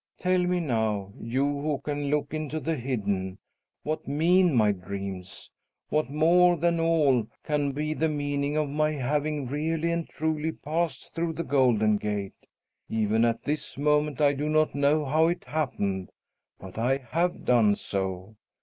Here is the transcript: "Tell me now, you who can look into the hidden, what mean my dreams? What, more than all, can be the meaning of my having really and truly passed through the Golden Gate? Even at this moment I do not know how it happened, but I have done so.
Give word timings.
"Tell 0.19 0.39
me 0.41 0.59
now, 0.59 1.13
you 1.19 1.43
who 1.45 1.77
can 1.77 2.05
look 2.09 2.33
into 2.33 2.59
the 2.59 2.75
hidden, 2.75 3.37
what 3.83 4.07
mean 4.07 4.55
my 4.55 4.71
dreams? 4.71 5.51
What, 5.89 6.09
more 6.09 6.57
than 6.57 6.79
all, 6.79 7.27
can 7.43 7.71
be 7.71 7.93
the 7.93 8.09
meaning 8.09 8.57
of 8.57 8.67
my 8.67 8.93
having 8.93 9.45
really 9.45 9.91
and 9.91 10.09
truly 10.09 10.53
passed 10.53 11.13
through 11.13 11.33
the 11.33 11.43
Golden 11.43 11.97
Gate? 11.97 12.47
Even 12.89 13.23
at 13.23 13.43
this 13.43 13.77
moment 13.77 14.19
I 14.19 14.33
do 14.33 14.49
not 14.49 14.73
know 14.73 15.05
how 15.05 15.27
it 15.27 15.43
happened, 15.43 16.09
but 16.59 16.79
I 16.79 16.97
have 16.97 17.45
done 17.45 17.75
so. 17.75 18.35